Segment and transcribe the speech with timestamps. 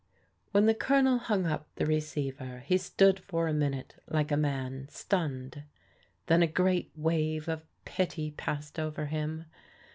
[0.51, 4.87] When the Colonel hung up the receiver, he stood for a minute like a man
[4.89, 5.61] stunned.
[6.25, 9.45] Then a great wave of pity passed over him.